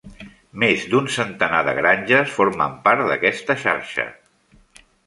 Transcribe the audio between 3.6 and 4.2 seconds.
xarxa.